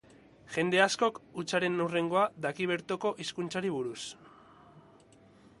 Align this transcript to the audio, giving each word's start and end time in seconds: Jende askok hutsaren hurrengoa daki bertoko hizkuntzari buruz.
Jende 0.53 0.79
askok 0.85 1.19
hutsaren 1.41 1.77
hurrengoa 1.85 2.25
daki 2.47 2.69
bertoko 2.73 3.15
hizkuntzari 3.25 3.73
buruz. 3.77 4.03